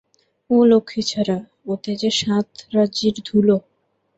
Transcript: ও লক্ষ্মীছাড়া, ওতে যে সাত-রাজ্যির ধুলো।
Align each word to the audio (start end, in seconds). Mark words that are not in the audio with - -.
ও 0.49 0.65
লক্ষ্মীছাড়া, 0.65 1.37
ওতে 1.65 1.91
যে 1.95 2.09
সাত-রাজ্যির 2.19 3.15
ধুলো। 3.27 3.55